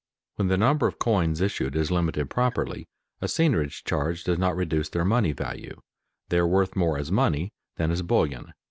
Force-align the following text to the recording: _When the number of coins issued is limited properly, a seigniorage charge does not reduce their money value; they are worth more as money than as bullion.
_When 0.39 0.49
the 0.49 0.57
number 0.57 0.87
of 0.87 0.97
coins 0.97 1.41
issued 1.41 1.75
is 1.75 1.91
limited 1.91 2.27
properly, 2.27 2.87
a 3.21 3.27
seigniorage 3.27 3.83
charge 3.85 4.23
does 4.23 4.39
not 4.39 4.55
reduce 4.57 4.89
their 4.89 5.05
money 5.05 5.31
value; 5.31 5.79
they 6.29 6.39
are 6.39 6.47
worth 6.47 6.75
more 6.75 6.97
as 6.97 7.11
money 7.11 7.53
than 7.75 7.91
as 7.91 8.01
bullion. 8.01 8.51